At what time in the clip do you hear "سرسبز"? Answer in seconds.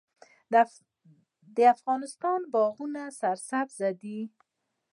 3.19-3.79